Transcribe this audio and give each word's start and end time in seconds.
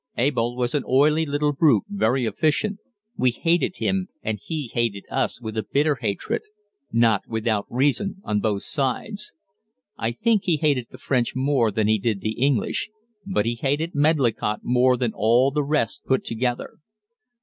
Abel 0.17 0.55
was 0.55 0.73
an 0.73 0.83
oily 0.89 1.27
little 1.27 1.53
brute, 1.53 1.83
very 1.87 2.25
efficient; 2.25 2.79
we 3.15 3.29
hated 3.29 3.75
him 3.75 4.07
and 4.23 4.39
he 4.41 4.67
hated 4.73 5.05
us 5.11 5.39
with 5.39 5.55
a 5.55 5.61
bitter 5.71 5.93
hatred 6.01 6.41
not 6.91 7.27
without 7.27 7.67
reason 7.69 8.15
on 8.23 8.39
both 8.39 8.63
sides. 8.63 9.33
I 9.99 10.13
think 10.13 10.45
he 10.45 10.57
hated 10.57 10.87
the 10.89 10.97
French 10.97 11.35
more 11.35 11.69
than 11.69 11.87
he 11.87 11.99
did 11.99 12.21
the 12.21 12.41
English, 12.41 12.89
but 13.27 13.45
he 13.45 13.53
hated 13.53 13.93
Medlicott 13.93 14.61
more 14.63 14.97
than 14.97 15.11
all 15.13 15.51
the 15.51 15.63
rest 15.63 16.01
put 16.07 16.23
together. 16.23 16.77